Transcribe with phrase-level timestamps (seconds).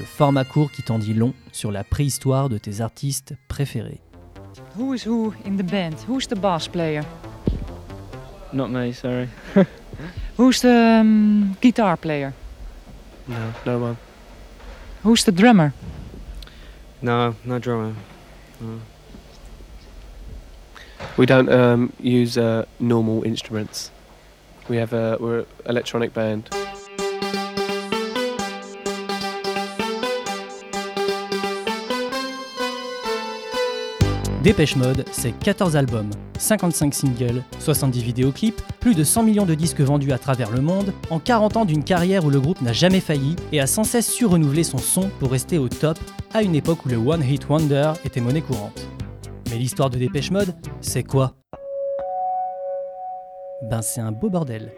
[0.00, 4.00] le format court qui t'en dit long sur la préhistoire de tes artistes préférés.
[4.78, 5.96] Who is who in the band?
[6.08, 7.02] Who's the bass player?
[8.52, 9.28] Not me, sorry.
[10.38, 12.32] Who's the um, guitar player?
[13.28, 13.96] No, no one.
[15.04, 15.72] Who's the drummer?
[17.02, 17.94] No, no drummer.
[18.60, 18.80] No.
[21.18, 23.90] We don't um, use uh, normal instruments.
[24.68, 26.48] We have a we're an electronic band.
[34.42, 39.82] Dépêche Mode, c'est 14 albums, 55 singles, 70 vidéoclips, plus de 100 millions de disques
[39.82, 43.00] vendus à travers le monde, en 40 ans d'une carrière où le groupe n'a jamais
[43.00, 45.98] failli et a sans cesse su renouveler son son pour rester au top
[46.32, 48.88] à une époque où le One Hit Wonder était monnaie courante.
[49.50, 51.34] Mais l'histoire de Dépêche Mode, c'est quoi?
[53.68, 54.72] Ben c'est un beau bordel.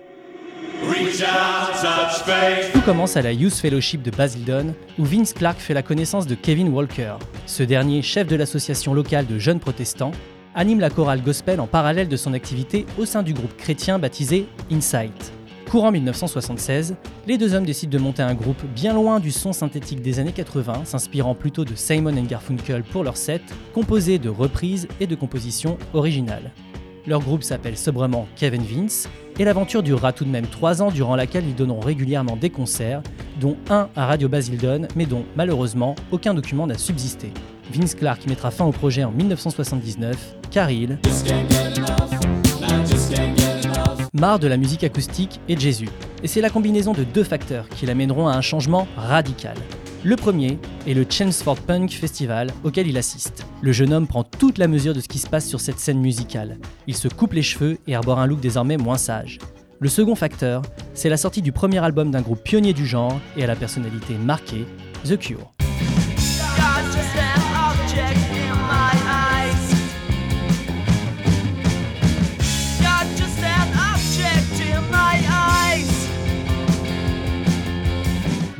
[2.72, 6.34] Tout commence à la Youth Fellowship de Basildon, où Vince Clark fait la connaissance de
[6.34, 7.14] Kevin Walker.
[7.46, 10.12] Ce dernier, chef de l'association locale de jeunes protestants,
[10.54, 14.46] anime la chorale gospel en parallèle de son activité au sein du groupe chrétien baptisé
[14.70, 15.32] Insight.
[15.70, 20.02] Courant 1976, les deux hommes décident de monter un groupe bien loin du son synthétique
[20.02, 25.06] des années 80, s'inspirant plutôt de Simon Garfunkel pour leur set, composé de reprises et
[25.06, 26.52] de compositions originales.
[27.06, 29.08] Leur groupe s'appelle sobrement Kevin Vince,
[29.38, 33.02] et l'aventure durera tout de même trois ans durant laquelle ils donneront régulièrement des concerts,
[33.40, 37.32] dont un à Radio Basildon, mais dont malheureusement aucun document n'a subsisté.
[37.72, 40.98] Vince Clark mettra fin au projet en 1979, car il
[44.12, 45.88] marre de la musique acoustique et de Jésus.
[46.22, 49.56] Et c'est la combinaison de deux facteurs qui l'amèneront à un changement radical.
[50.04, 50.58] Le premier
[50.88, 53.46] est le Chelmsford Punk Festival auquel il assiste.
[53.60, 56.00] Le jeune homme prend toute la mesure de ce qui se passe sur cette scène
[56.00, 56.58] musicale.
[56.88, 59.38] Il se coupe les cheveux et arbore un look désormais moins sage.
[59.78, 63.44] Le second facteur, c'est la sortie du premier album d'un groupe pionnier du genre et
[63.44, 64.66] à la personnalité marquée,
[65.04, 65.52] The Cure.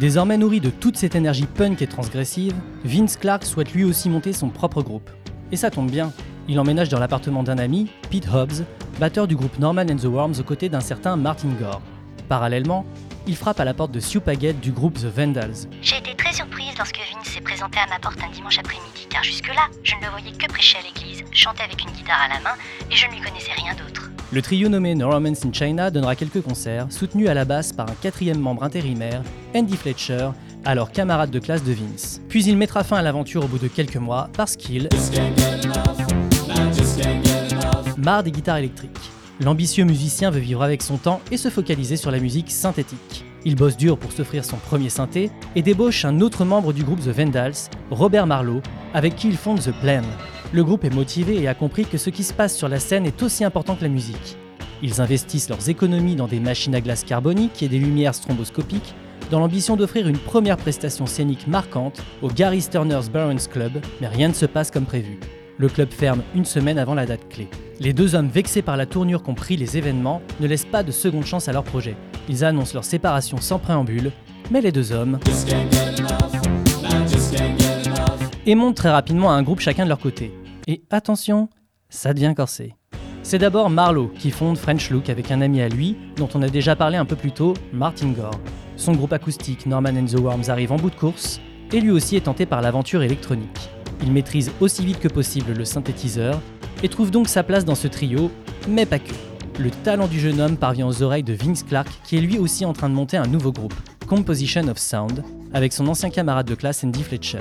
[0.03, 4.33] Désormais nourri de toute cette énergie punk et transgressive, Vince Clark souhaite lui aussi monter
[4.33, 5.09] son propre groupe.
[5.53, 6.11] Et ça tombe bien,
[6.49, 8.65] il emménage dans l'appartement d'un ami, Pete Hobbs,
[8.99, 11.81] batteur du groupe Norman and the Worms aux côtés d'un certain Martin Gore.
[12.29, 12.85] Parallèlement,
[13.29, 15.69] il frappe à la porte de Sue Paget du groupe The Vandals.
[15.83, 19.23] J'ai été très surprise lorsque Vince s'est présenté à ma porte un dimanche après-midi, car
[19.23, 22.41] jusque-là, je ne le voyais que prêcher à l'église, chanter avec une guitare à la
[22.41, 22.57] main,
[22.91, 24.12] et je ne lui connaissais rien d'autre.
[24.33, 27.95] Le trio nommé No in China donnera quelques concerts, soutenus à la basse par un
[28.01, 29.23] quatrième membre intérimaire,
[29.55, 30.31] Andy Fletcher,
[30.65, 32.23] alors camarade de classe de Vince.
[32.31, 34.89] Puis il mettra fin à l'aventure au bout de quelques mois parce qu'il
[37.99, 38.91] marre des guitares électriques.
[39.39, 43.27] L'ambitieux musicien veut vivre avec son temps et se focaliser sur la musique synthétique.
[43.45, 47.01] Il bosse dur pour s'offrir son premier synthé et débauche un autre membre du groupe
[47.01, 48.63] The Vandals, Robert Marlowe,
[48.95, 50.03] avec qui il fonde The Plan.
[50.55, 53.07] Le groupe est motivé et a compris que ce qui se passe sur la scène
[53.07, 54.37] est aussi important que la musique.
[54.83, 58.95] Ils investissent leurs économies dans des machines à glace carboniques et des lumières stromboscopiques
[59.31, 64.29] dans l'ambition d'offrir une première prestation scénique marquante au Gary Turner's Barons Club, mais rien
[64.29, 65.19] ne se passe comme prévu.
[65.57, 67.49] Le club ferme une semaine avant la date clé.
[67.81, 70.93] Les deux hommes vexés par la tournure qu'ont pris les événements ne laissent pas de
[70.93, 71.97] seconde chance à leur projet.
[72.29, 74.13] Ils annoncent leur séparation sans préambule,
[74.51, 75.19] mais les deux hommes
[78.47, 80.33] et montent très rapidement à un groupe chacun de leur côté.
[80.69, 81.49] Et attention,
[81.89, 82.75] ça devient corsé.
[83.25, 86.49] C'est d'abord Marlowe qui fonde French Look avec un ami à lui, dont on a
[86.49, 88.41] déjà parlé un peu plus tôt, Martin Gore.
[88.77, 91.41] Son groupe acoustique Norman and the Worms arrive en bout de course,
[91.73, 93.71] et lui aussi est tenté par l'aventure électronique.
[94.03, 96.41] Il maîtrise aussi vite que possible le synthétiseur,
[96.83, 98.31] et trouve donc sa place dans ce trio,
[98.69, 99.15] mais pas que.
[99.59, 102.65] Le talent du jeune homme parvient aux oreilles de Vince Clark, qui est lui aussi
[102.65, 103.75] en train de monter un nouveau groupe,
[104.09, 105.23] Composition of Sound,
[105.53, 107.39] avec son ancien camarade de classe Andy Fletcher.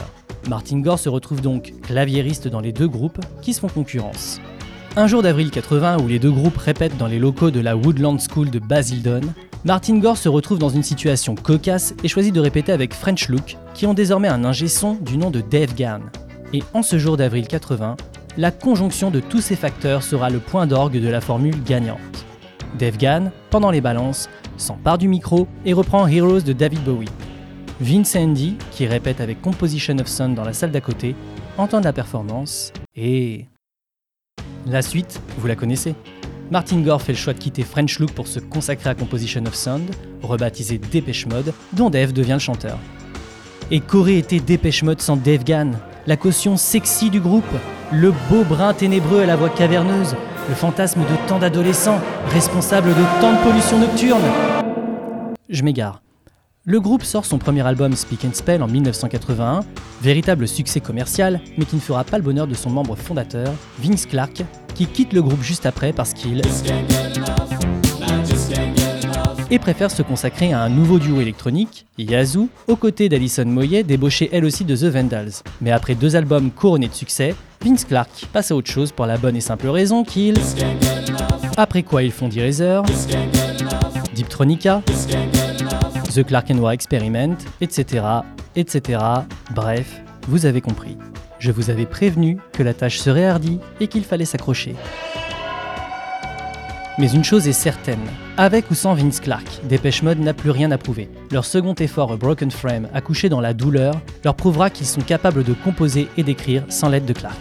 [0.49, 4.39] Martin Gore se retrouve donc claviériste dans les deux groupes qui se font concurrence.
[4.97, 8.19] Un jour d'avril 80, où les deux groupes répètent dans les locaux de la Woodland
[8.19, 9.21] School de Basildon,
[9.63, 13.57] Martin Gore se retrouve dans une situation cocasse et choisit de répéter avec French Look,
[13.73, 16.01] qui ont désormais un ingé son du nom de Dave Gann.
[16.51, 17.95] Et en ce jour d'avril 80,
[18.37, 22.25] la conjonction de tous ces facteurs sera le point d'orgue de la formule gagnante.
[22.77, 27.09] Dave Gann, pendant les balances, s'empare du micro et reprend Heroes de David Bowie.
[27.81, 31.15] Vince Andy, qui répètent avec Composition of Sound dans la salle d'à côté,
[31.57, 33.47] entendre la performance et...
[34.67, 35.95] La suite, vous la connaissez.
[36.51, 39.55] Martin Gore fait le choix de quitter French Look pour se consacrer à Composition of
[39.55, 39.89] Sound,
[40.21, 42.77] rebaptisé Dépêche Mode, dont Dave devient le chanteur.
[43.71, 45.75] Et qu'aurait été Dépêche Mode sans Dave Gann,
[46.05, 47.43] la caution sexy du groupe,
[47.91, 50.15] le beau brin ténébreux à la voix caverneuse,
[50.47, 54.21] le fantasme de tant d'adolescents, responsable de tant de pollution nocturne
[55.49, 56.03] Je m'égare.
[56.63, 59.61] Le groupe sort son premier album Speak and Spell en 1981,
[59.99, 64.05] véritable succès commercial, mais qui ne fera pas le bonheur de son membre fondateur, Vince
[64.05, 64.43] Clarke,
[64.75, 66.43] qui quitte le groupe juste après parce qu'il
[69.49, 74.29] et préfère se consacrer à un nouveau duo électronique, Yazoo, aux côtés d'Alison Moyet, débauchée
[74.31, 75.31] elle aussi de The Vandals.
[75.59, 77.35] Mais après deux albums couronnés de succès,
[77.65, 80.35] Vince Clarke passe à autre chose pour la bonne et simple raison qu'il...
[81.57, 82.85] Après quoi ils font D-Razor,
[84.15, 84.81] Deeptronica,
[86.13, 88.03] The Clark Noir Experiment, etc.,
[88.55, 88.99] etc.
[89.55, 90.97] Bref, vous avez compris.
[91.39, 94.75] Je vous avais prévenu que la tâche serait hardie et qu'il fallait s'accrocher.
[96.97, 98.05] Mais une chose est certaine,
[98.37, 101.09] avec ou sans Vince Clark, Dépêche Mode n'a plus rien à prouver.
[101.31, 105.53] Leur second effort, Broken Frame, accouché dans la douleur, leur prouvera qu'ils sont capables de
[105.53, 107.39] composer et d'écrire sans l'aide de Clark.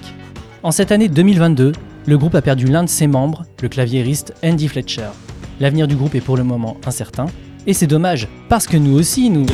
[0.62, 1.72] En cette année 2022,
[2.06, 5.10] le groupe a perdu l'un de ses membres, le claviériste Andy Fletcher.
[5.58, 7.26] L'avenir du groupe est pour le moment incertain,
[7.66, 9.46] et c'est dommage, parce que nous aussi, nous...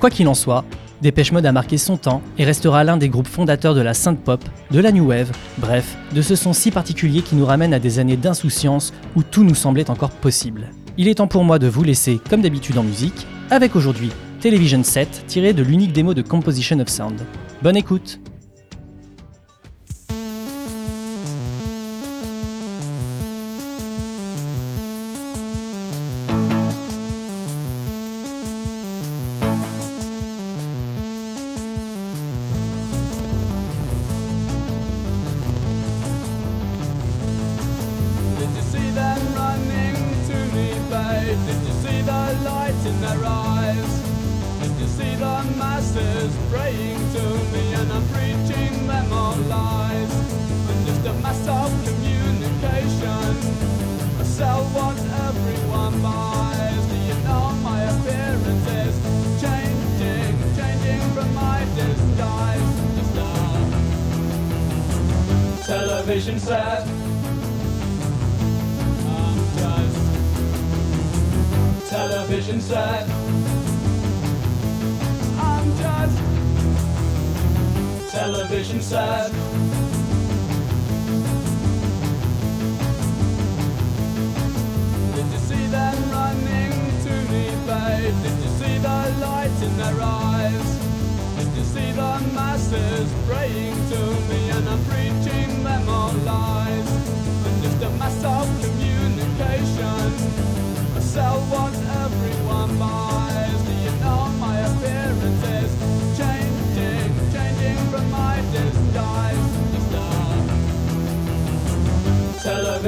[0.00, 0.64] Quoi qu'il en soit,
[1.00, 4.20] Dépêche Mode a marqué son temps et restera l'un des groupes fondateurs de la synth
[4.20, 7.78] pop, de la new wave, bref, de ce son si particulier qui nous ramène à
[7.78, 10.70] des années d'insouciance où tout nous semblait encore possible.
[10.96, 14.10] Il est temps pour moi de vous laisser, comme d'habitude en musique, avec aujourd'hui
[14.40, 17.20] Television 7 tiré de l'unique démo de Composition of Sound.
[17.62, 18.20] Bonne écoute
[46.68, 47.22] praying to
[47.52, 50.12] me and I'm preaching them all lies?
[50.68, 53.36] I'm just a mass of communication.
[54.20, 56.86] I sell what everyone buys.
[56.90, 58.94] Do you know my appearance is
[59.42, 62.70] changing, changing from my disguise?
[62.96, 63.28] Just a
[65.66, 66.82] television set.
[69.16, 69.96] I'm just
[71.90, 73.47] television set.
[78.32, 79.32] Television set.
[85.14, 88.16] Did you see them running to me, babe?
[88.24, 90.68] Did you see the light in their eyes?
[91.38, 95.47] Did you see the masses praying to me and I'm preaching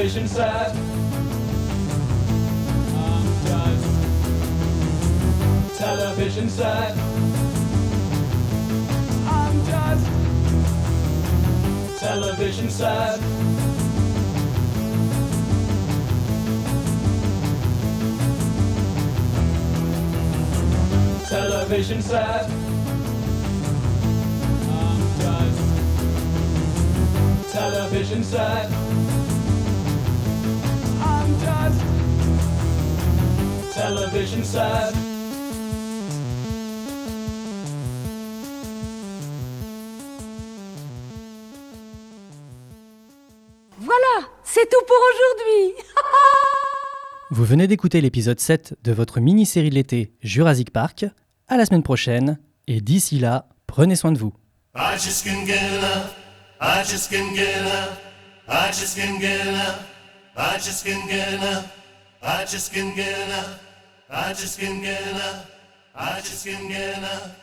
[0.00, 0.74] television set.
[2.96, 3.84] I'm just
[5.76, 6.96] television set.
[9.26, 10.06] I'm just
[12.00, 13.20] television set.
[21.28, 22.48] Television set.
[27.52, 28.89] Television set.
[33.74, 34.60] Television.
[43.78, 45.82] Voilà, c'est tout pour aujourd'hui.
[47.30, 51.06] Vous venez d'écouter l'épisode 7 de votre mini-série de l'été Jurassic Park.
[51.48, 54.32] À la semaine prochaine, et d'ici là, prenez soin de vous.
[54.76, 56.14] I just can't get enough.
[56.60, 57.98] I just can't get enough.
[58.48, 59.89] I just can't get enough.
[60.40, 61.70] I just can't get enough.
[62.22, 63.60] I just can't get enough.
[64.08, 65.50] I just can't get enough.
[65.94, 67.36] I just can't get enough.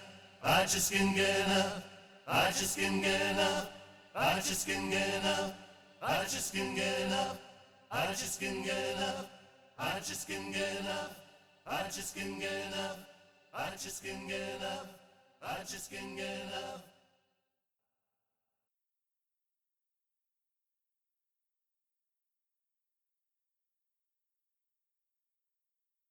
[0.44, 1.84] I just can't get enough.
[2.28, 3.70] I just can't get enough.
[4.16, 5.54] I just can't get enough.
[6.02, 7.36] I just can't get enough.
[7.92, 9.26] I just can't get enough.
[9.78, 11.16] I just can't get enough.
[11.68, 12.98] I just can't get enough.
[13.54, 14.88] I just can't get enough.
[15.44, 16.87] I just can't get enough.